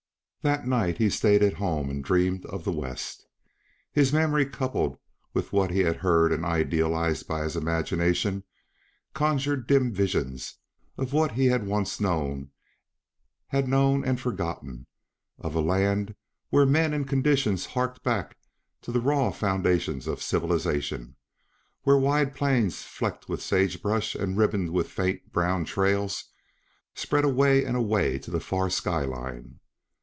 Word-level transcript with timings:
That 0.43 0.65
night 0.65 0.97
he 0.97 1.11
stayed 1.11 1.43
at 1.43 1.53
home 1.61 1.91
and 1.91 2.03
dreamed, 2.03 2.47
of 2.47 2.63
the 2.63 2.71
West. 2.71 3.27
His 3.91 4.11
memory, 4.11 4.47
coupled 4.47 4.97
with 5.35 5.53
what 5.53 5.69
he 5.69 5.81
had 5.81 5.97
heard 5.97 6.33
and 6.33 6.43
idealized 6.43 7.27
by 7.27 7.43
his 7.43 7.55
imagination, 7.55 8.43
conjured 9.13 9.67
dim 9.67 9.93
visions 9.93 10.55
of 10.97 11.13
what 11.13 11.33
he 11.33 11.45
had 11.45 11.67
once 11.67 11.99
known 11.99 12.49
had 13.49 13.67
known 13.67 14.03
and 14.03 14.19
forgotten; 14.19 14.87
of 15.37 15.53
a 15.53 15.59
land 15.59 16.15
here 16.49 16.65
men 16.65 16.91
and 16.91 17.07
conditions 17.07 17.67
harked 17.67 18.01
back 18.01 18.35
to 18.81 18.91
the 18.91 18.99
raw 18.99 19.29
foundations 19.29 20.07
of 20.07 20.23
civilization; 20.23 21.17
where 21.83 21.97
wide 21.99 22.33
plains 22.33 22.81
flecked 22.81 23.29
with 23.29 23.43
sage 23.43 23.79
brush 23.79 24.15
and 24.15 24.37
ribboned 24.39 24.71
with 24.71 24.89
faint, 24.89 25.31
brown 25.31 25.65
trails, 25.65 26.31
spread 26.95 27.25
away 27.25 27.63
and 27.63 27.77
away 27.77 28.17
to 28.17 28.35
a 28.35 28.39
far 28.39 28.71
sky 28.71 29.05
line. 29.05 29.59